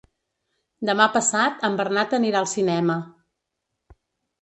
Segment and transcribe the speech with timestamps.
[0.91, 2.99] Demà passat en Bernat anirà al cinema.